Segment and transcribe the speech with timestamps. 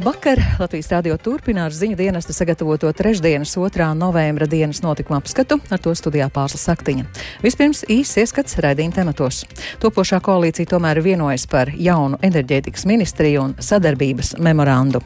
[0.00, 0.40] Labvakar!
[0.58, 3.88] Latvijas radio turpina ar ziņu dienesta sagatavoto trešdienas 2.
[3.94, 7.04] novembra dienas notikuma apskatu, ar to studijā pārslas saktiņa.
[7.44, 9.42] Vispirms īsts ieskats raidījuma tematos.
[9.82, 15.04] Topošā koalīcija tomēr vienojas par jaunu enerģētikas ministriju un sadarbības memorandu.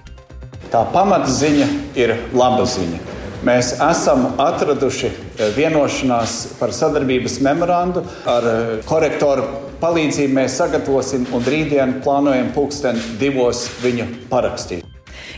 [0.70, 1.68] Tā pamatziņa
[1.98, 3.02] ir laba ziņa.
[3.44, 11.44] Mēs esam atraduši eh, vienošanās par sadarbības memorandu ar eh, korektoru palīdzību mēs sagatavosim un
[11.44, 14.84] rītdien plānojam pulksten divos viņu parakstīt.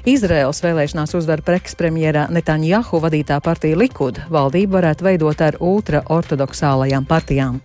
[0.06, 4.20] Izraels vēlēšanās uzvar premjerā Netanjahu vadītā partija Likud.
[4.30, 7.58] Valdību varētu veidot ar ultraortodoksālajām partijām.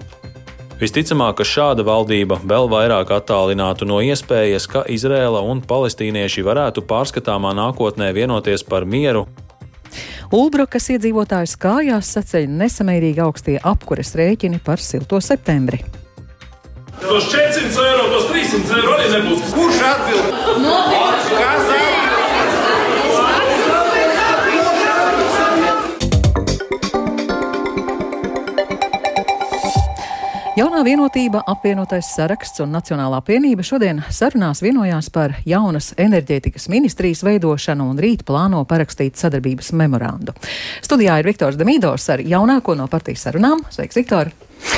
[0.81, 7.53] Visticamāk, ka šāda valdība vēl vairāk attālinātu no iespējas, ka Izrēla un palestīnieši varētu pārskatāmā
[7.53, 9.27] nākotnē vienoties par mieru.
[10.33, 15.83] Ulbrokas iedzīvotājus kājās saceļ nesamērīgi augstie apkures rēķini par silto septembri.
[17.01, 19.47] Tos 400 eiro, tos 300 eiro arī nebūs.
[19.55, 20.27] Kurš atbild?
[21.33, 22.01] Kas atbild?
[30.51, 37.87] Jaunā vienotība, apvienotais saraksts un Nacionālā apvienība šodien sarunās vienojās par jaunas enerģētikas ministrijas veidošanu
[37.93, 40.35] un rīt plāno parakstīt sadarbības memorandu.
[40.83, 43.65] Studijā ir Viktors Demīdors ar jaunāko no partijas sarunām.
[43.71, 44.35] Sveiks, Viktor!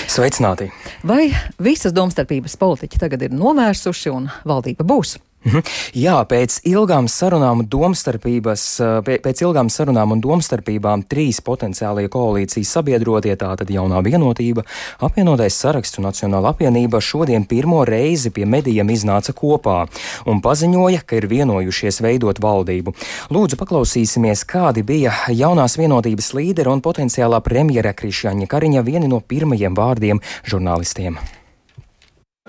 [0.07, 0.69] Sveicināti!
[1.07, 1.31] Vai
[1.63, 5.17] visas domstarpības politiķi tagad ir novērsuši un valdība būs?
[5.43, 5.59] Mhm.
[5.99, 8.63] Jā, pēc ilgām sarunām un domstarpības,
[9.03, 14.63] pēc ilgām sarunām un domstarpībām trīs potenciālie koalīcijas sabiedrotie, tātad jaunā vienotība,
[15.03, 19.83] apvienotais saraksts un Nacionāla apvienība šodien pirmo reizi pie medijiem iznāca kopā
[20.25, 22.95] un paziņoja, ka ir vienojušies veidot valdību.
[23.33, 29.75] Lūdzu, paklausīsimies, kādi bija jaunās vienotības līdera un potenciālā premjera Krišņaņa Kariņa vieni no pirmajiem
[29.75, 31.19] vārdiem žurnālistiem.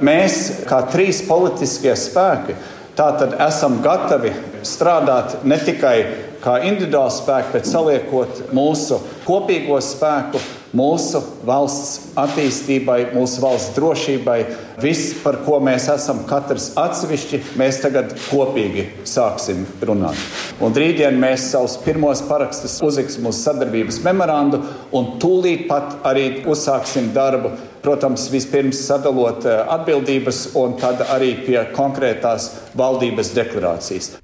[0.03, 2.56] Mēs, kā trīs politiskie spēki,
[2.95, 4.31] Tātad esam gatavi
[4.62, 5.97] strādāt ne tikai
[6.44, 10.38] kā individuāli spēki, bet saliekot mūsu kopīgo spēku,
[10.77, 14.38] mūsu valsts attīstībai, mūsu valsts drošībai.
[14.82, 20.21] Viss, par ko mēs esam katrs atsevišķi, mēs tagad kopīgi sāksim runāt.
[20.62, 24.62] Un rītdien mēs savus pirmos parakstus uzliksim uz sadarbības memorandu
[24.94, 31.61] un tūlīt pat arī uzsāksim darbu Protams, vispirms sadalot eh, atbildības un tad arī pie
[31.77, 32.49] konkrētās
[32.81, 34.15] valdības deklarācijas.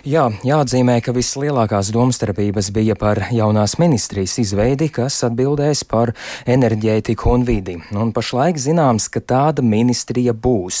[0.00, 6.14] Jā, jāatzīmē, ka vislielākās domstarpības bija par jaunās ministrijas izveidi, kas atbildēs par
[6.48, 7.74] enerģētiku un vidi.
[7.92, 10.78] Un pašlaik zināms, ka tāda ministrija būs.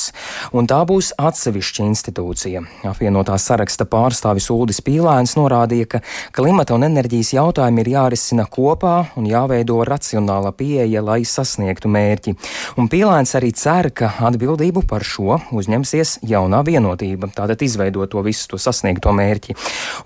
[0.56, 2.62] Un tā būs atsevišķa institūcija.
[2.88, 6.00] Apvienotā saraksta pārstāvis Uldis Pīlēns norādīja, ka
[6.32, 12.36] klimata un enerģijas jautājumi ir jārisina kopā un jāveido racionāla pieeja, lai sasniegtu mērķi.
[12.80, 18.48] Un Pīlēns arī cer, ka atbildību par šo uzņemsies jaunā vienotība, tātad izveidot to visu
[18.54, 19.58] to sasniegto to mērķi.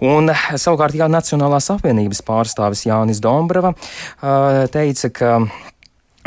[0.09, 3.75] Un savukārt, jā, Nacionālās apvienības pārstāvis Jānis Dombrava
[4.73, 5.37] teica, ka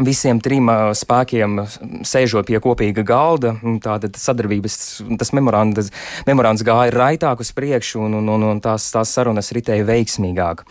[0.04, 1.58] visiem trim uh, spēkiem
[2.06, 4.76] sēžot pie kopīga galda, tātad sadarbības,
[5.18, 5.90] tas memorands,
[6.28, 10.62] memorands gāja raitāk uz priekšu un, un, un, un tās, tās sarunas ritēja veiksmīgāk.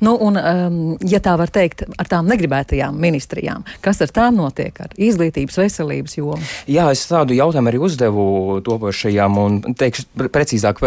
[0.00, 0.78] Nu, un, um,
[1.08, 6.16] ja tā var teikt, ar tām negribētajām ministrijām, kas ar tām notiek ar izglītības, veselības
[6.18, 6.40] jomu?
[6.70, 8.26] Jā, es tādu jautājumu arī uzdevu
[8.66, 10.82] topošajām un, teikšu, precīzāk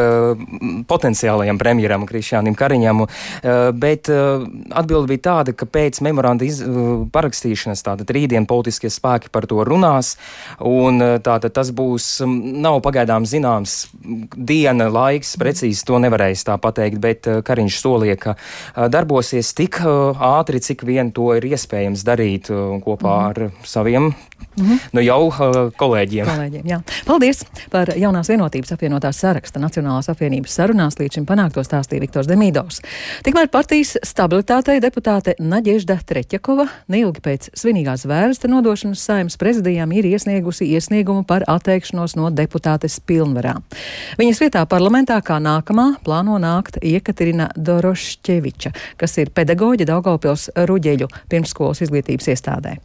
[0.90, 7.06] potenciālajam premjeram Krišjānam Kariņam, uh, bet uh, atbilde bija tāda, ka pēc memoranda iz, uh,
[7.14, 10.16] parakstīšanas tātad rītdien politiskie spēki par to runās,
[10.66, 13.80] un tātad tas būs, nav pagaidām zināms
[14.36, 18.36] diena, laiks, precīzi to nevarēs tā pateikt, bet Kariņš solīja, ka
[18.88, 22.52] darbosies tik ātri, cik vien to ir iespējams darīt
[22.86, 23.30] kopā mm.
[23.30, 24.14] ar saviem
[24.60, 24.80] Mm -hmm.
[24.92, 25.32] Nu jau
[25.78, 26.26] kolēģiem.
[26.26, 26.82] kolēģiem jā.
[27.06, 32.82] Paldies par jaunās vienotības apvienotās saraksta Nacionālās apvienības sarunās līdz šim panākto stāstīja Viktors Demīdovs.
[33.24, 40.66] Tikmēr partijas stabilitātei deputāte Naģežda Treķakova neilgi pēc svinīgās vērsta nodošanas saimnes prezidijām ir iesniegusi
[40.66, 43.64] iesniegumu par atteikšanos no deputātes pilnvarām.
[44.18, 48.69] Viņas vietā parlamentā kā nākamā plāno nākt Iekaterina Dorošķeviča,
[49.00, 52.78] kas ir pedagoģa Daugavpils Ruģeļu pirmskolas izglītības iestādē.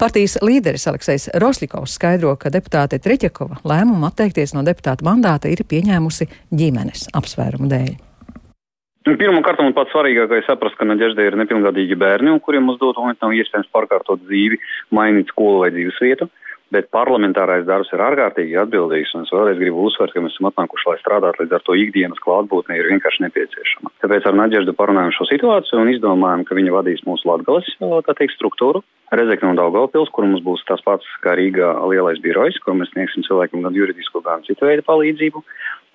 [0.00, 6.30] Partijas līderis Aleksējs Rosļikovs skaidro, ka deputāte Treķekova lēmumu atteikties no deputāta mandāta ir pieņēmusi
[6.54, 7.92] ģimenes apsvērumu dēļ.
[9.02, 13.02] Nu, Pirmkārt, man pats svarīgākais saprast, ka Naģežda ir nepilngadīgi bērni, un kuriem uz doto
[13.02, 14.60] momentu nav iespējams pārkārtot dzīvi,
[14.94, 16.28] mainīt skolu vai dzīves vietu.
[16.72, 20.86] Bet parlamentārais darbs ir ārkārtīgi atbildīgs, un es vēlreiz gribu uzsvērt, ka mēs esam atnākuši,
[20.88, 23.92] lai strādātu, līdz ar to ikdienas klātbūtne ir vienkārši nepieciešama.
[24.00, 28.38] Tāpēc ar Naģeždu parunājam šo situāciju un izdomājam, ka viņa vadīs mūsu Latgales, tā teikt,
[28.38, 28.80] struktūru,
[29.12, 33.26] Rezekne un Daugavpils, kur mums būs tas pats kā Rīgā lielais birojs, kur mēs sniegsim
[33.26, 35.42] cilvēkiem gan juridisku, gan citu veidu palīdzību.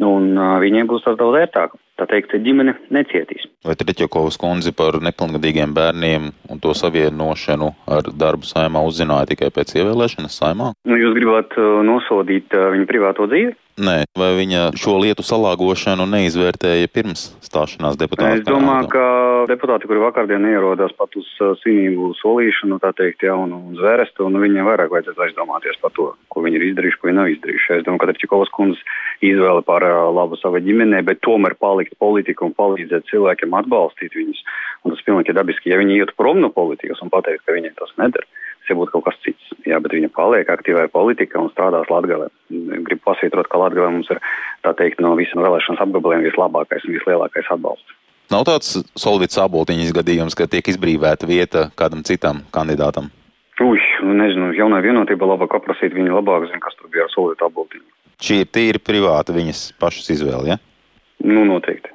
[0.05, 1.75] Un viņiem būs tas daudz ērtāk.
[1.97, 3.47] Tā teikt, ģimene necietīs.
[3.65, 9.73] Vai Treķakovas kundze par nepilngadīgiem bērniem un to savienošanu ar darbu saimā uzzināja tikai pēc
[9.79, 10.73] ievēlēšanas saimā?
[10.85, 11.57] Nu, jūs gribat
[11.87, 13.55] nosodīt viņa privāto dzīvi?
[13.81, 18.39] Nē, vai viņa šo lietu salāgošanu neizvērtēja pirms stāšanās deputāta?
[18.39, 19.03] Es domāju, ka
[19.49, 24.25] deputāti, kuri vakardien ierodās pat uz uh, svinību solīšanu, tā teikt, ja, un uz vērestu,
[24.27, 27.69] un viņiem vairāk vajadzētu aizdomāties par to, ko viņi ir izdarījuši, ko viņi nav izdarījuši.
[27.77, 28.97] Es domāju, ka Treķakovas kundze
[29.29, 34.41] izvēle par uh, labu savai ģimenei, bet tomēr palikt politika un palīdzēt cilvēkiem atbalstīt viņus.
[34.83, 37.93] Un tas pilnīgi dabiski, ja viņi iet prom no politikas un pateikt, ka viņiem tas
[38.01, 38.25] nedara
[38.69, 39.51] ja būtu kaut kas cits.
[39.67, 42.27] Jā, bet viņa paliek aktīvai politikā un strādās Latgalē.
[42.49, 44.19] Gribu pasvītrot, ka Latgalē mums ir,
[44.65, 47.95] tā teikt, no visiem vēlēšanas apgabaliem vislabākais un vislielākais atbalsts.
[48.33, 53.07] Nav tāds solvīts aboltiņas gadījums, ka tiek izbrīvēta vieta kādam citam kandidātam?
[53.63, 57.47] Uj, nu nezinu, jaunai vienotība labāk aprasīt, viņi labāk zina, kas tur bija ar solvītu
[57.47, 57.87] aboltiņu.
[58.21, 60.59] Šī ir tīri privāta viņas pašas izvēle, ja?
[61.23, 61.93] Nu, noteikti.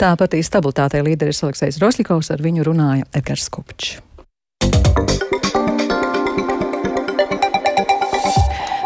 [0.00, 3.98] Tāpat stabilitātei līderis Aleksējs Rosļikovs ar viņu runāja Edgars Kupčs.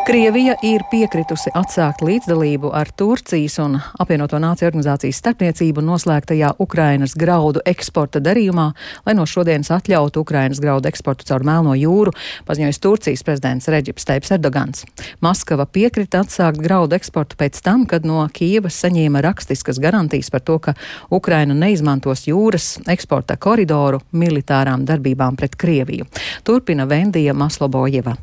[0.08, 7.60] Krievija ir piekritusi atsākt līdzdalību ar Turcijas un apvienoto nāciju organizācijas starpniecību noslēgtajā Ukrainas graudu
[7.68, 8.64] eksporta darījumā,
[9.04, 12.14] lai no šodienas atļautu Ukrainas graudu eksportu caur Melno jūru,
[12.48, 14.86] paziņojas Turcijas prezidents Reģips Teips Erdogans.
[15.20, 20.56] Maskava piekrita atsākt graudu eksportu pēc tam, kad no Kievas saņēma rakstiskas garantijas par to,
[20.56, 20.76] ka
[21.12, 26.08] Ukraina neizmantos jūras eksporta koridoru militārām darbībām pret Krieviju.
[26.48, 28.16] Turpina Vendija Maslobojeva.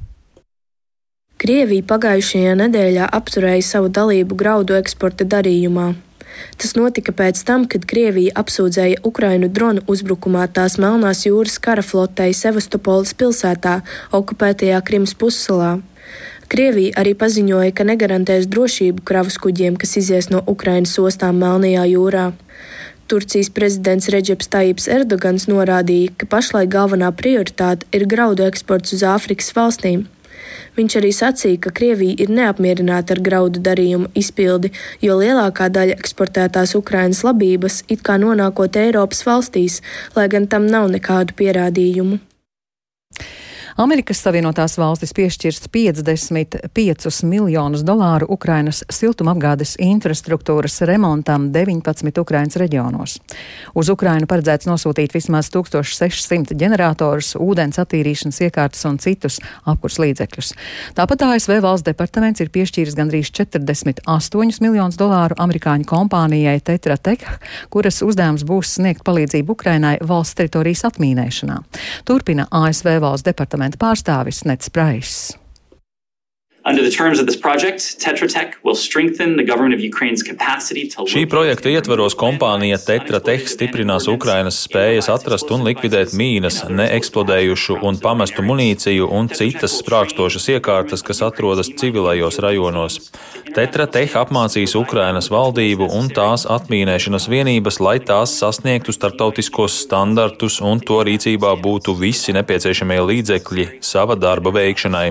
[1.45, 5.92] Krievija pagājušajā nedēļā apturēja savu dalību graudu eksporta darījumā.
[6.57, 12.33] Tas notika pēc tam, kad Krievija apsūdzēja Ukrainu dronu uzbrukumā tās Melnās jūras kara flotei
[12.33, 13.75] Sevastopolis pilsētā,
[14.19, 15.75] okupētajā Krimas pussalā.
[16.50, 22.25] Krievija arī paziņoja, ka negarantēs drošību kravas kuģiem, kas izies no Ukrainas ostām Melnajā jūrā.
[23.06, 29.53] Turcijas prezidents Reģeps Tajips Erdogans norādīja, ka pašlaik galvenā prioritāte ir graudu eksports uz Āfrikas
[29.53, 30.07] valstīm.
[30.75, 34.74] Viņš arī sacīja, ka Krievija ir neapmierināta ar graudu darījumu izpildi,
[35.06, 39.81] jo lielākā daļa eksportētās Ukrainas labības it kā nonākot Eiropas valstīs,
[40.18, 42.19] lai gan tam nav nekādu pierādījumu.
[43.75, 53.18] Amerikas Savienotās valstis piešķirs 55 miljonus dolāru Ukrainas siltumapgādes infrastruktūras remontam 19 Ukrainas reģionos.
[53.75, 60.54] Uz Ukrainu paredzēts nosūtīt vismaz 1600 ģeneratorus, ūdens attīrīšanas iekārtas un citus apkurs līdzekļus.
[60.95, 67.28] Tāpat ASV valsts departaments ir piešķīris gandrīz 48 miljonus dolāru amerikāņu kompānijai Tetra Tech,
[67.75, 71.60] kuras uzdevums būs sniegt palīdzību Ukrainai valsts teritorijas atmīnēšanā.
[72.07, 75.38] Turpina ASV valsts departaments parlamenta pārstāvis Nets Prais.
[81.12, 88.00] Šī projekta ietveros kompānija Tetra Tech stiprinās Ukrainas spējas atrast un likvidēt mīnas, neeksplodējušu un
[88.01, 92.97] pamestu munīciju un citas sprākstošas iekārtas, kas atrodas civilajos rajonos.
[93.53, 100.81] Tetra Tech apmācīs Ukrainas valdību un tās atmīnēšanas vienības, lai tās sasniegtu starptautiskos standartus un
[100.81, 105.06] to rīcībā būtu visi nepieciešamie līdzekļi sava darba veikšanai.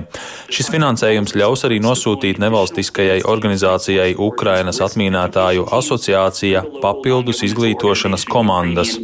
[0.51, 8.97] Šis finansējums ļauj ļaus arī nosūtīt nevalstiskajai organizācijai Ukrainas atmīnētāju asociācija papildus izglītošanas komandas.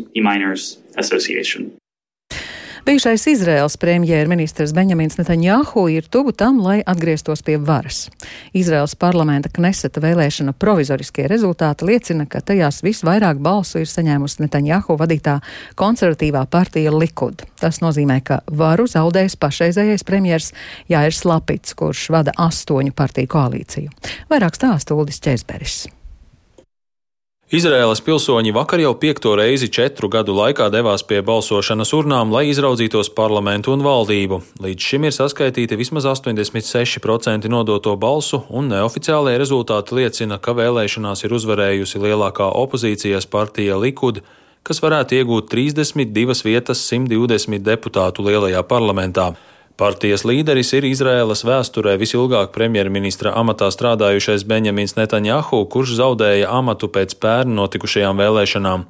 [2.86, 8.10] Bijušais Izraels premjerministrs Benjamins Netanjahu ir tuvu tam, lai atgrieztos pie varas.
[8.54, 15.38] Izraels parlamenta kneseta vēlēšana provizoriskie rezultāti liecina, ka tajās visvairāk balsu ir saņēmusi Netanjahu vadītā
[15.78, 17.46] konservatīvā partija Likud.
[17.62, 20.50] Tas nozīmē, ka varu zaudēs pašreizējais premjers
[20.90, 23.98] Jāirs Lapits, kurš vada astoņu partiju koalīciju.
[24.34, 25.84] Vairāk stāsta Uldis Čēzberis.
[27.52, 33.10] Izraēlas pilsoņi vakar jau piekto reizi četru gadu laikā devās pie balsošanas urnām, lai izraudzītos
[33.12, 34.38] parlamentu un valdību.
[34.64, 41.36] Līdz šim ir saskaitīti vismaz 86% nodoto balsu, un neoficiālie rezultāti liecina, ka vēlēšanās ir
[41.36, 44.24] uzvarējusi lielākā opozīcijas partija Likud,
[44.64, 49.34] kas varētu iegūt 32 vietas 120 deputātu lielajā parlamentā.
[49.82, 57.16] Partijas līderis ir Izraēlas vēsturē visilgāk premjerministra amatā strādājušais Benjamins Netanjahu, kurš zaudēja amatu pēc
[57.18, 58.86] pērn notikušajām vēlēšanām.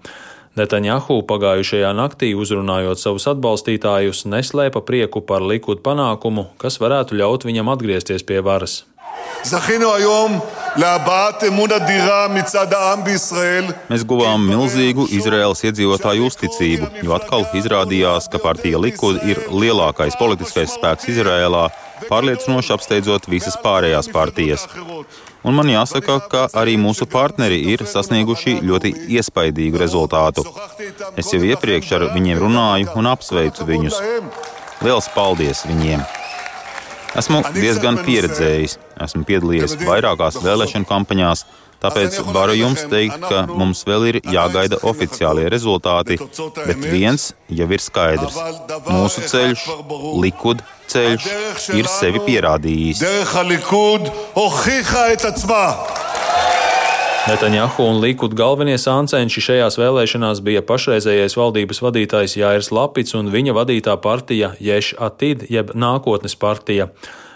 [0.59, 7.71] Netanjahu pagājušajā naktī uzrunājot savus atbalstītājus, neslēpa prieku par likud panākumu, kas varētu ļaut viņam
[7.71, 8.81] atgriezties pie varas.
[9.46, 10.40] זכינו היום
[10.76, 13.64] להבעת אמון אדירה מצד העם בישראל.
[13.90, 20.74] Mēs guvām milzīgu Izraēlas iedzīvotāju uzticību, jo atkal izrādījās, ka partija Likud ir lielākais politiskais
[20.76, 21.68] spēks Izraēlā
[22.10, 24.66] pārliecinoši apsteidzot visas pārējās partijas.
[25.46, 30.44] Un man jāsaka, ka arī mūsu partneri ir sasnieguši ļoti iespaidīgu rezultātu.
[31.16, 34.02] Es jau iepriekš ar viņiem runāju un apsveicu viņus.
[34.84, 36.04] Liels paldies viņiem!
[37.17, 41.45] Esmu diezgan pieredzējis, esmu piedalījies vairākās vēlēšanu kampaņās,
[41.81, 46.19] Tāpēc varu jums teikt, ka mums vēl ir jāgaida oficiālie rezultāti,
[46.67, 48.37] bet viens jau ir skaidrs.
[48.85, 49.65] Mūsu ceļš,
[50.21, 51.25] Likud ceļš,
[51.79, 53.01] ir sevi pierādījis.
[57.21, 63.53] Netanjahu un Līkuda galvenie sāncenši šajās vēlēšanās bija pašreizējais valdības vadītājs Jāirs Lapits un viņa
[63.53, 66.87] vadītā partija Ješ Atid, jeb nākotnes partija.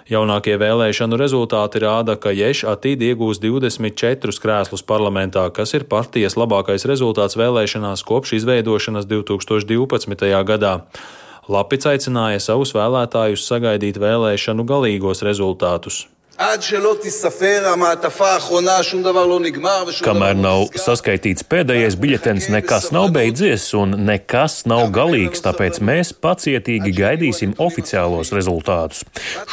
[0.09, 6.87] Jaunākie vēlēšanu rezultāti rāda, ka Ješ Atid iegūs 24 krēslus parlamentā, kas ir partijas labākais
[6.89, 10.33] rezultāts vēlēšanās kopš izveidošanas 2012.
[10.49, 10.73] gadā.
[11.45, 16.07] Lapic aicināja savus vēlētājus sagaidīt vēlēšanu galīgos rezultātus.
[20.03, 26.91] Kamēr nav saskaitīts pēdējais biļetens, nekas nav beidzies un nekas nav galīgs, tāpēc mēs pacietīgi
[26.97, 29.05] gaidīsim oficiālos rezultātus.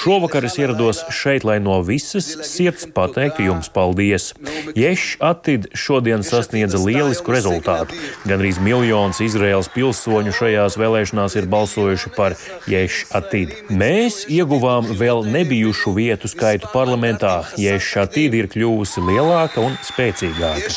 [0.02, 4.32] Šovakar es ierados šeit, lai no visas sirds pateiktu jums paldies.
[4.74, 7.94] Ješ Atid šodien sasniedza lielisku rezultātu.
[8.26, 12.34] Gan arī miljons Izraels pilsoņu šajās vēlēšanās ir balsojuši par
[12.66, 13.54] Ješ Atid.
[13.70, 20.72] Mēs ieguvām vēl nebijušu vietu skaitu parlamentā, ja Šatīda ir kļuvusi lielāka un spēcīgāka.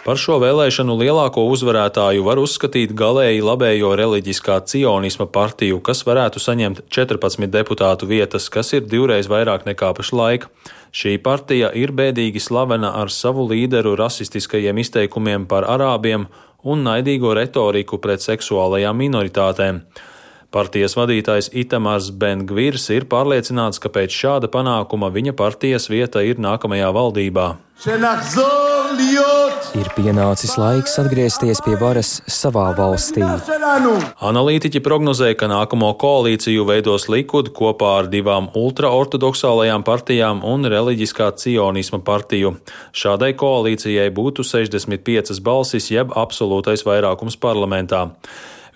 [0.00, 6.80] Par šo vēlēšanu lielāko uzvarētāju var uzskatīt galēji labējo reliģiskā cionisma partiju, kas varētu saņemt
[6.88, 10.48] 14 deputātu vietas, kas ir divreiz vairāk nekā pašlaik.
[10.90, 16.24] Šī partija ir bēdīgi slavena ar savu līderu rasistiskajiem izteikumiem par arābiem
[16.64, 19.84] un naidīgo retoriku pret seksuālajām minoritātēm.
[20.50, 26.88] Partijas vadītājs Itamars Bengvirs ir pārliecināts, ka pēc šāda panākuma viņa partijas vieta ir nākamajā
[26.96, 27.44] valdībā.
[29.78, 33.22] Ir pienācis laiks atgriezties pie varas savā valstī.
[34.32, 42.02] Analītiķi prognozē, ka nākamo koalīciju veidos Likud kopā ar divām ultraortodoksālajām partijām un reliģiskā cionisma
[42.02, 42.56] partiju.
[42.90, 48.08] Šādai koalīcijai būtu 65 balsis jeb absolūtais vairākums parlamentā.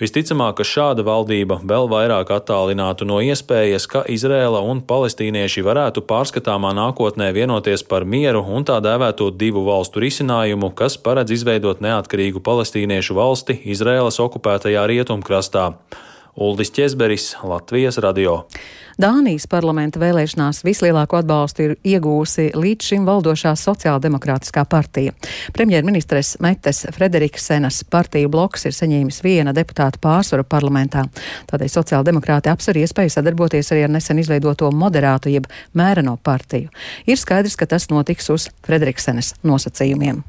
[0.01, 6.73] Visticamāk, ka šāda valdība vēl vairāk attālinātu no iespējas, ka Izrēla un palestīnieši varētu pārskatāmā
[6.75, 13.15] nākotnē vienoties par mieru un tā dēvēto divu valstu risinājumu, kas paredz izveidot neatkarīgu palestīniešu
[13.15, 15.71] valsti Izrēlas okupētajā rietumkrastā.
[16.37, 18.43] Uldis Česberis, Latvijas radio.
[18.99, 25.15] Dānijas parlamenta vēlēšanās vislielāko atbalstu ir iegūsi līdz šim valdošā sociāldemokrātiskā partija.
[25.55, 31.05] Premjerministres Metes Frederiksenas partiju bloks ir saņēmis viena deputāta pārsvaru parlamentā.
[31.51, 36.71] Tādēļ sociāldemokrāti apsver iespēju sadarboties arī ar nesen izveidoto moderātu jeb mēreno partiju.
[37.07, 40.23] Ir skaidrs, ka tas notiks uz Frederiksenes nosacījumiem.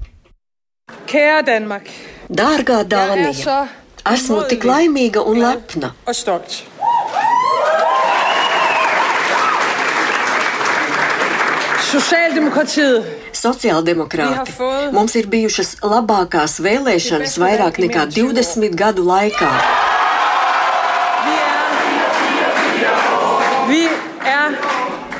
[2.30, 3.85] Dārgā Dānija!
[4.06, 5.88] Esmu tik laimīga un lepna!
[13.36, 14.54] Sociāldemokrāti.
[14.94, 19.52] Mums ir bijušas labākās vēlēšanas vairāk nekā 20 gadu laikā.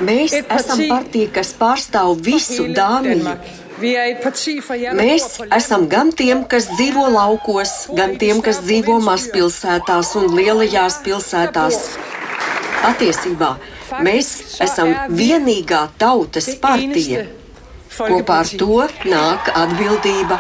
[0.06, 3.34] Mēs esam partija, kas pārstāv visu Dāniju.
[4.96, 5.28] Mēs
[5.58, 11.80] esam gan tiem, kas dzīvo laukos, gan tiem, kas dzīvo mazpilsētās un lielajās pilsētās.
[12.86, 13.56] Patiesībā
[14.06, 17.26] Mēs esam vienīgā tautas partija.
[17.96, 20.40] Kopā ar to nāk atbildība.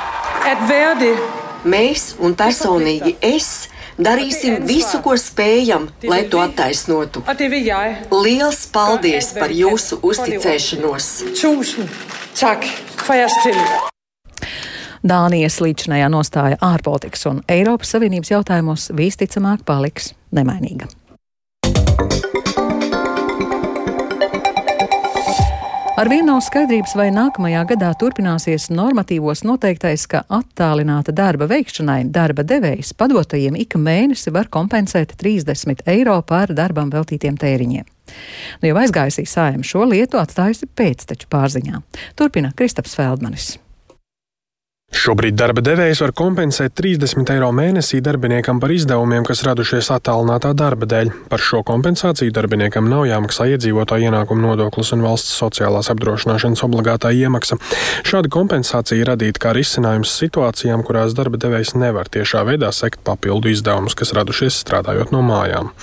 [1.65, 3.67] Mēs un personīgi es
[3.98, 7.24] darīsim visu, ko spējam, lai to attaisnotu.
[8.13, 11.07] Liels paldies par jūsu uzticēšanos!
[15.05, 20.89] Dānijas līdzinājā nostāja ārpolitikas un Eiropas Savienības jautājumos visticamāk paliks nemainīga.
[25.96, 32.44] Ar vienu nav skaidrības, vai nākamajā gadā turpināsies normatīvos noteiktais, ka attālināta darba veikšanai darba
[32.44, 37.88] devējs padotajiem ik mēnesi var kompensēt 30 eiro par darbam veltītiem tēriņiem.
[38.60, 41.80] Nu, jau aizgājusī sājuma šo lietu atstājusi pēcteču pārziņā.
[42.20, 43.54] Turpina Kristaps Feldmanis.
[44.96, 50.88] Šobrīd darba devējs var kompensēt 30 eiro mēnesī darbiniekam par izdevumiem, kas radušies attālinātā darba
[50.88, 51.10] dēļ.
[51.28, 57.58] Par šo kompensāciju darbiniekam nav jāmaksā iedzīvotāja ienākuma nodoklis un valsts sociālās apdrošināšanas obligātā iemaksa.
[58.08, 63.98] Šāda kompensācija radīta kā risinājums situācijām, kurās darba devējs nevar tiešā veidā sekt papildu izdevumus,
[64.00, 65.74] kas radušies strādājot no mājām.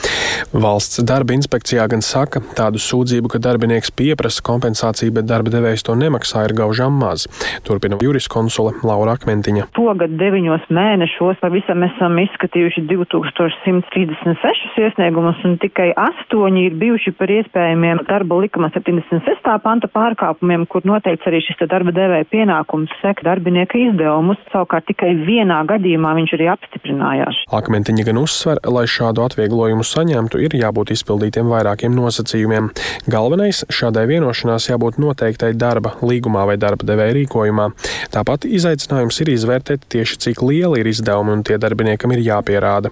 [0.57, 6.01] Valsts darba inspekcijā gan saka, tādu sūdzību, ka darbinieks pieprasa kompensāciju, bet darba devējs to
[6.01, 7.29] nemaksā, ir gaužām maz.
[7.69, 9.02] Turpina juriskonsule Laura.
[9.03, 9.67] Laura Akmentiņa.
[9.75, 18.05] Tagad deviņos mēnešos pavisam esam izskatījuši 2136 iesniegumus, un tikai astoņi ir bijuši par iespējamiem
[18.07, 19.57] darba likuma 76.
[19.65, 24.39] panta pārkāpumiem, kur noteikts arī šis darba devēja pienākums sekt darbinieka izdevumus.
[24.55, 27.43] Savukārt tikai vienā gadījumā viņš arī apstiprinājās.
[27.59, 32.71] Akmentiņa gan uzsver, lai šādu atvieglojumu saņemtu, ir jābūt izpildītiem vairākiem nosacījumiem.
[33.11, 37.71] Galvenais šādai vienošanās jābūt noteiktai darba līgumā vai darba devēja rīkojumā.
[38.15, 42.91] Tāpat izaicinājums izaicinājums ir izvērtēt tieši cik liela ir izdevuma un tie darbiniekam ir jāpierāda.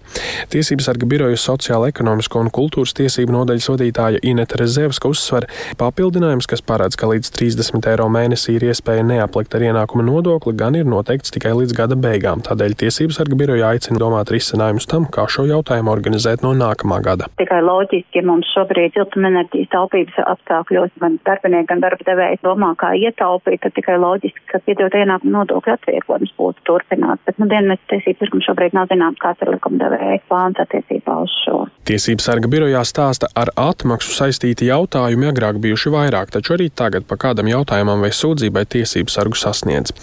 [0.50, 6.96] Tiesības sarga biroja sociāla-ekonomisko un kultūras tiesību nodaļas vadītāja Ineta Rezevska uzsver, papildinājums, kas paredz,
[6.96, 11.52] ka līdz 30 eiro mēnesī ir iespēja neaplikt ar ienākuma nodokli, gan ir noteikts tikai
[11.58, 12.40] līdz gada beigām.
[12.46, 17.28] Tādēļ tiesības sarga biroja aicina domāt risinājumus tam, kā šo jautājumu organizēt no nākamā gada.
[17.40, 22.94] Tikai loģiski, ja mums šobrīd siltumenerģijas taupības apstākļos gan darbinieki, gan darba devēji domā, kā
[22.96, 27.24] ietaupīt, tad tikai loģiski, ka piedot ienākumu nodokļu atvieglojums būtu turpināts.
[27.26, 31.56] Bet, nu, dienas tiesības sargam šobrīd nav zināms, kāds ir likumdevēja plāns attiecībā uz šo.
[31.88, 37.18] Tiesības sarga birojā stāsta ar atmaksu saistīti jautājumi agrāk bijuši vairāk, taču arī tagad pa
[37.20, 39.94] kādam jautājumam vai sūdzībai tiesības sargu sasniedz.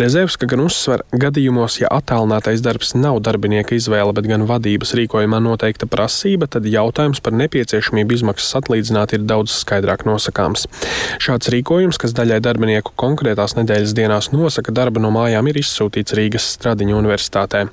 [0.00, 5.88] Rezervska gan uzsver, gadījumos, ja attālinātais darbs nav darbinieka izvēle, bet gan vadības rīkojumā noteikta
[5.90, 10.68] prasība, tad jautājums par nepieciešamību izmaksas atlīdzināt ir daudz skaidrāk nosakāms.
[11.22, 16.14] Šāds rīkojums, kas daļai darbinieku konkrētās nedēļas dienās nosaka darba no mājām, mājām ir izsūtīts
[16.18, 17.64] Rīgas Stradiņu universitātē.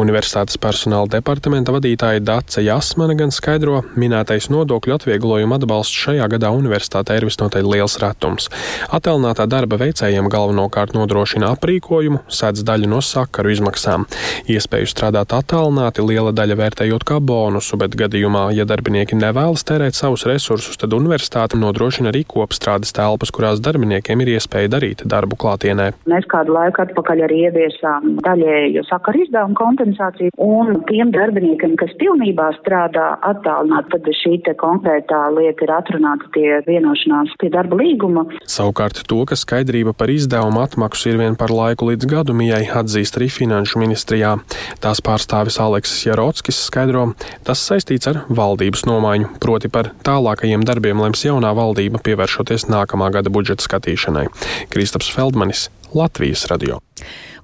[0.00, 7.18] Universitātes personāla departamenta vadītāja Dace Jasmane gan skaidro, minētais nodokļu atvieglojuma atbalsts šajā gadā universitātē
[7.18, 8.48] ir visnotaļ liels retums.
[8.96, 14.08] Attēlinātā darba veicējiem galvenokārt nodrošina aprīkojumu, sēdz daļu no sakaru izmaksām.
[14.50, 20.26] Iespēju strādāt attālināti liela daļa vērtējot kā bonusu, bet gadījumā, ja darbinieki nevēlas tērēt savus
[20.28, 25.92] resursus, tad universitāte nodrošina arī kopstrādes telpas, kurās darbiniekiem ir iespēja darīt darbu klātienē.
[26.10, 30.32] Mēs kādu laiku atpakaļ arī ieviesām daļēju sakaru izdevumu kompensāciju.
[30.40, 37.34] Un tiem darbiniekiem, kas pilnībā strādā attālināt, tad šī konkrētā lieta ir atrunāta pie vienošanās
[37.40, 38.24] pie darba līguma.
[38.48, 43.28] Savukārt to, ka skaidrība par izdevumu atmaksu ir vien par laiku līdz gadumijai, atzīst arī
[43.32, 44.36] Finanšu ministrijā.
[44.80, 47.10] Tās pārstāvis Aleksis Jarotskis skaidro,
[47.46, 53.32] tas saistīts ar valdības nomaiņu, proti par tālākajiem darbiem lems jaunā valdība pievēršoties nākamā gada
[53.32, 54.28] budžeta skatīšanai.
[54.72, 56.78] Kristaps Feldmanis, Latvijas radio.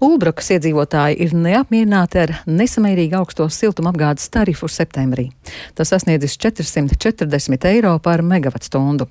[0.03, 5.29] Ulbrakas iedzīvotāji ir neapmierināti ar nesamērīgi augsto siltumapgādes tarifu septembrī.
[5.79, 9.07] Tas sasniedzis 440 eiro par megavatstundu.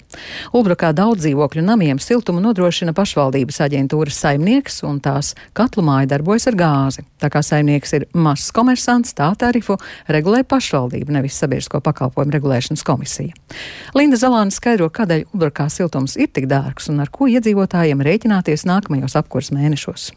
[0.51, 6.57] Ulbrakā daudz dzīvokļu namiem siltumu nodrošina pašvaldības aģentūras saimnieks, un tās katlu māja darbojas ar
[6.59, 7.05] gāzi.
[7.23, 9.77] Tā kā saimnieks ir mazs komersants, tā tarifu
[10.11, 13.37] regulē pašvaldība, nevis sabiedrisko pakalpojumu regulēšanas komisija.
[13.95, 19.15] Linda Zalāna skaidro, kādēļ Ulbrakā siltums ir tik dārgs un ar ko iedzīvotājiem rēķināties nākamajos
[19.23, 20.09] apkurs mēnešos.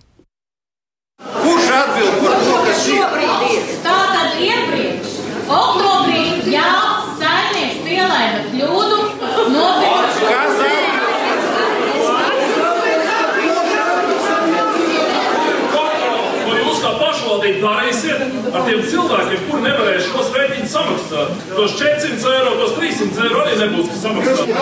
[1.75, 3.63] Kurš atbild par to, kas šobrīd ir?
[3.83, 5.15] Tā tad iepriekš,
[5.51, 6.21] oktobrī,
[6.53, 6.67] jā,
[7.19, 8.99] saimnieks pielaida kļūdu,
[9.57, 10.29] noteikti.
[10.29, 10.63] Kas
[16.45, 18.23] Vai jūs kā pašvaldība darīsiet
[18.55, 21.43] ar tiem cilvēkiem, kuri nevarēs šos rēķinus samaksāt?
[21.51, 24.55] Tos 400 eiro, tos 300 eiro arī nebūs samaksāt.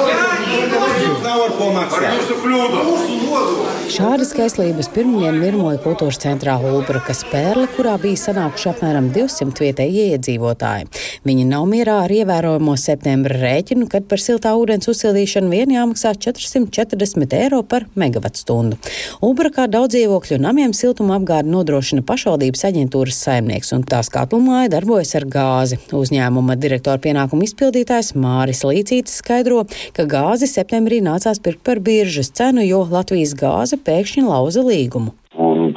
[1.22, 1.98] Nav ar ko maksāt.
[1.98, 2.85] Par jūsu kļūdu.
[2.88, 3.72] Mūsu nodokli.
[3.92, 10.87] Šādi skaistlības pirmdien mirmoja kultūras centrā Hulbrakas pērle, kurā bija sanākuši apmēram 200 vietējie iedzīvotāji.
[11.28, 17.37] Viņi nav mierā ar ievērojamo septembra rēķinu, kad par siltā ūdens uzsildīšanu vien jāmaksā 440
[17.37, 18.78] eiro par megavatstundu.
[19.20, 25.27] Hulbrakā daudz dzīvokļu namiem siltuma apgādi nodrošina pašvaldības aģentūras saimnieks, un tās katlumāja darbojas ar
[25.31, 25.79] gāzi.
[25.92, 29.64] Uzņēmuma direktora pienākumu izpildītājs Māris Līcītis skaidro,
[29.97, 35.16] ka gāzi septembrī nācās pirkt par biržas cenu, jo Latvijas gāze pēkšņi lauza līgumu.
[35.40, 35.71] Un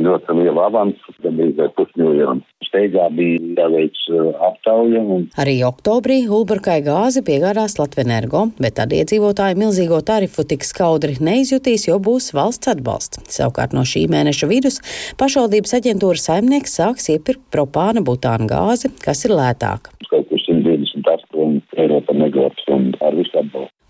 [0.00, 2.44] ļoti lielu avansu, gandrīz pusmiljonu.
[2.70, 3.98] Steigā bija jāveic
[4.46, 5.02] aptauja.
[5.02, 5.26] Un...
[5.40, 11.98] Arī oktobrī Ulbrakai gāzi piegādās Latvenergo, bet tad iedzīvotāji milzīgo tarifu tik skaudri neizjutīs, jo
[12.02, 13.24] būs valsts atbalsts.
[13.34, 14.80] Savukārt no šī mēneša vidus
[15.20, 19.99] pašvaldības aģentūras saimnieks sāks iepirkt propāna butāna gāzi, kas ir lētāka.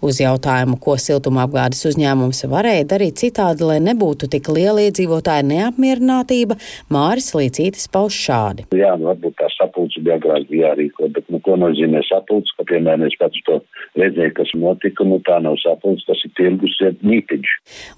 [0.00, 6.56] Uz jautājumu, ko siltumapgādes uzņēmums varēja darīt citādi, lai nebūtu tik liela iedzīvotāja neapmierinātība,
[6.88, 8.64] Māris Līcītis pauž šādi.
[8.76, 13.06] Jā, nu, varbūt tā sapulce bija agrāk jārīko, bet nu, ko nozīmē sapulce, ka, piemēram,
[13.08, 13.60] es pats to
[14.00, 17.54] redzēju, kas notika, nu tā nav sapulce, tas ir tirgus mītiņš.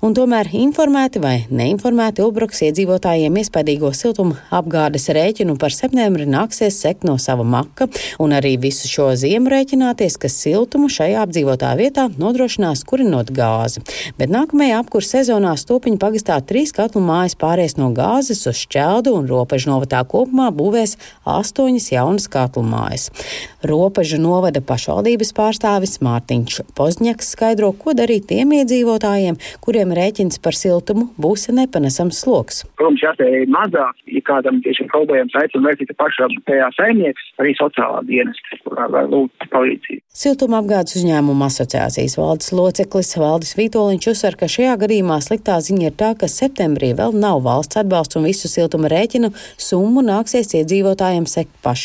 [0.06, 7.06] Un tomēr informēti vai neinformēti Ulbruks iedzīvotājiem iespējīgo siltuma apgādes rēķinu par septembri nāksies sekt
[7.08, 7.88] no sava maka
[8.22, 13.84] un arī visu šo ziemu rēķināties, ka siltumu šajā apdzīvotā vietā nodrošinās kurinot gāzi.
[14.18, 19.28] Bet nākamajā apkurs sezonā Stūpiņa pagastā trīs katlu mājas pāries no gāzes uz šķeldu un
[19.30, 20.96] robežu novadā kopumā būvēs
[21.28, 23.10] astoņas jaunas katlu mājas.
[23.62, 31.08] Robežu novada pašvaldības pārstāvis Mārtiņš Pozņaks skaidro, ko darīt tiem iedzīvotājiem, kuriem rēķins par siltumu
[31.20, 32.62] būs nepanesams sloks.
[32.80, 38.58] Protams, jāspēj mazāk, ja kādam tiešām problēmas aicina vērtīt pašā tajā saimnieks, arī sociālā dienesta,
[38.64, 40.02] kurā var lūgt palīdzību.
[40.22, 45.96] Siltuma apgādes uzņēmuma asociācijas valdes loceklis Valdis Vitoļņš uzsver, ka šajā gadījumā sliktā ziņa ir
[45.98, 51.54] tā, ka septembrī vēl nav valsts atbalsts un visu siltuma rēķinu summu nāksies iedzīvotājiem sekt
[51.64, 51.81] pašiem.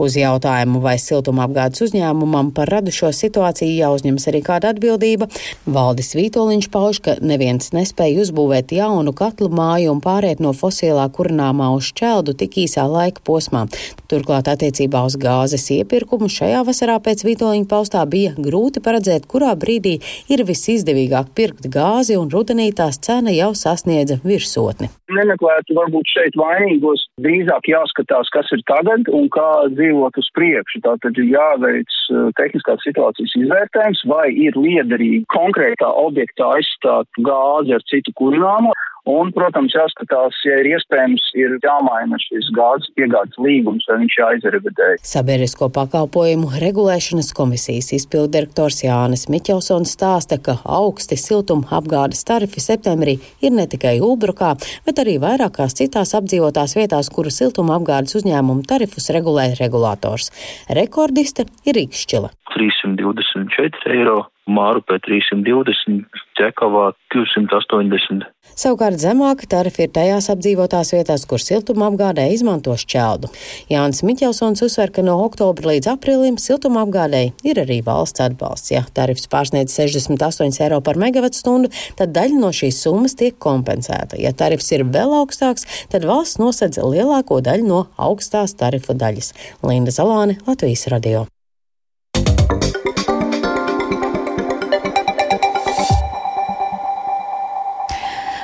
[0.00, 5.28] Uz jautājumu, vai siltuma apgādes uzņēmumam par radušo situāciju jāuzņemas arī kāda atbildība,
[5.70, 11.70] Valdis Vitoļņš pauž, ka neviens nespēja uzbūvēt jaunu katlu māju un pāriet no fosilā kurināmā
[11.76, 13.66] uz šķeldu tik īsā laika posmā.
[14.10, 19.98] Turklāt attiecībā uz gāzes iepirkumu šajā vasarā pēc Vitoļņa paustā bija grūti paredzēt, kurā brīdī
[20.32, 24.90] ir visizdevīgāk pirkt gāzi, un rudenī tās cena jau sasniedza virsotni.
[25.10, 30.82] Nemeklētu varbūt šeit vainīgos, drīzāk jāskatās, kas ir tagad un kā dzīvot uz priekšu.
[30.86, 37.84] Tātad ir jāveic uh, tehniskās situācijas izvērtējums, vai ir liederīgi konkrētā objektā aizstāt gāzi ar
[37.90, 38.74] citu kurināmo.
[39.08, 44.88] Un, protams, jāskatās, ja ir iespējams, ir jāmaina šis gāzes piegādes līgums, vai viņš jāizrevidē.
[45.06, 53.54] Sabiedrisko pakalpojumu regulēšanas komisijas izpildirektors Jānis Miķelsons stāsta, ka augsti siltuma apgādes tarifi septembrī ir
[53.56, 54.52] ne tikai Ulbrukā,
[54.84, 60.28] bet arī vairākās citās apdzīvotās vietās, kuru siltuma apgādes uzņēmumu tarifus regulē regulators.
[60.68, 62.34] Rekordiste ir Rīgšķila.
[62.52, 68.24] 324 eiro Mārupē 320, Čekavā 280.
[68.56, 73.28] Savukārt zemāka tarifa ir tajās apdzīvotās vietās, kur siltuma apgādē izmanto šķeldu.
[73.70, 78.72] Jānis Miķelsons uzsver, ka no oktobra līdz aprīlim siltuma apgādēji ir arī valsts atbalsts.
[78.72, 84.16] Ja tarifs pārsniedz 68 eiro par megawattstundu, tad daļa no šīs summas tiek kompensēta.
[84.20, 89.34] Ja tarifs ir vēl augstāks, tad valsts nosedz lielāko daļu no augstās tarifu daļas.
[89.66, 91.26] Linda Zalāne, Latvijas radio.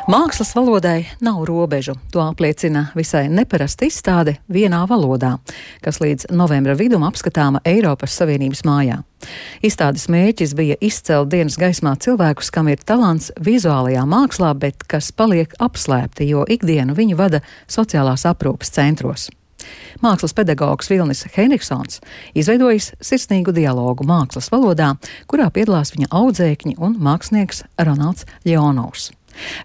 [0.07, 1.97] Mākslas valodai nav robežu.
[2.15, 5.33] To apliecina visai neparasta izstāde vienā valodā,
[5.83, 9.01] kas līdz novembra vidum apskatāma Eiropas Savienības mājā.
[9.67, 15.59] Izstādes mērķis bija izcelt dienas gaismā cilvēkus, kam ir talants vizuālajā mākslā, bet kas paliek
[15.59, 19.27] apslēpti, jo ikdienu viņi vada sociālās aprūpes centros.
[20.07, 21.99] Mākslas pedagogs Vilnis Henriksons
[22.39, 24.95] izveidojis sirsnīgu dialogu mākslas valodā,
[25.27, 29.16] kurā piedalās viņa audzēkņi un mākslinieks Ronalds Ļonovs.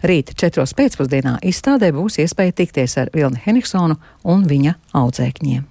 [0.04, 5.71] Rīt četros pēcpusdienā izstādē būs iespēja tikties ar Vilni Heniksonu un viņa audzēkņiem.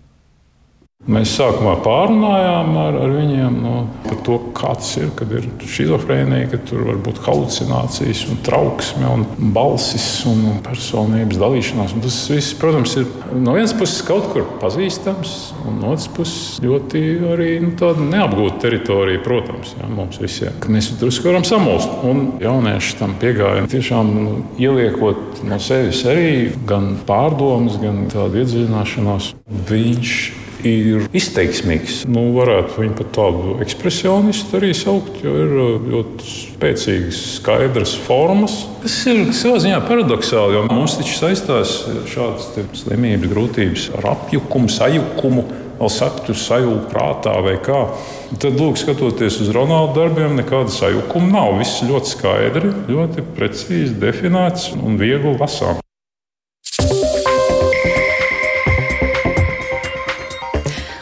[1.08, 6.50] Mēs sākumā pārunājām ar, ar viņiem no, par to, kā tas ir, kad ir schizofrēnija,
[6.52, 11.94] ka tur var būt halucinācijas, un trauksme, un balsis un personības dalīšanās.
[11.96, 15.32] Un tas viss, protams, ir no vienas puses kaut kur pazīstams,
[15.64, 17.72] un no otras puses ļoti arī nu,
[18.10, 20.60] neapgūta teritorija, protams, jā, mums visiem.
[20.68, 26.30] Mēs drusku varam samulst, un jaunieši tam piegāja tiešām nu, ieliekot no sevis arī
[26.68, 29.32] gan pārdomas, gan tādu iedziļināšanos.
[29.72, 30.14] Viņš
[30.66, 32.02] ir izteiksmīgs.
[32.10, 38.60] Nu, varētu viņu pat tādu ekspresionistu arī saukt, jo ir uh, ļoti spēcīgas, skaidras formas.
[38.84, 41.74] Tas ir savā ziņā paradoxāli, jo mums taču saistās
[42.10, 45.48] šādas slimības, grūtības ar apjukumu, sajukumu.
[45.80, 47.86] Vēl saktu sajūta prātā vai kā.
[48.36, 51.54] Tad, lūk, skatoties uz Ronalda darbiem, nekāda sajukuma nav.
[51.62, 55.80] Viss ļoti skaidri, ļoti precīzi definēts un viegli lasāms.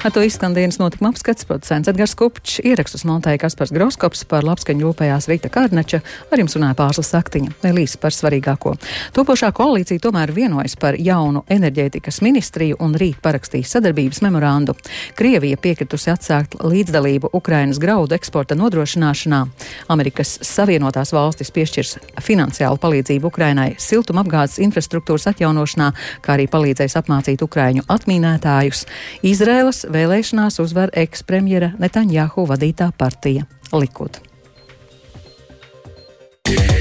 [0.08, 4.86] Ar to izskan dienas notikuma apskats, producents Edgars Kupčs, ierakstus montēja Kaspars Groskops par labskaņu
[4.86, 5.98] rūpējās Rīta Kārnača,
[6.32, 8.72] ar jums runāja Pārslas Saktiņa, vēl īsi par svarīgāko.
[9.12, 14.72] Topošā koalīcija tomēr vienojas par jaunu enerģētikas ministriju un rīt parakstīs sadarbības memorandu.
[15.18, 19.42] Krievija piekritusi atsākt līdzdalību Ukrainas graudu eksporta nodrošināšanā.
[19.92, 25.92] Amerikas Savienotās valstis piešķirs finansiālu palīdzību Ukrainai siltumapgādes infrastruktūras atjaunošanā,
[26.24, 28.86] kā arī palīdzēs apmācīt Ukraiņu atmīnētājus.
[29.34, 34.22] Izrēlas vēlēšanās uzvar ekspremjera Netanjahu vadītā partija Likud.
[36.48, 36.77] Yeah.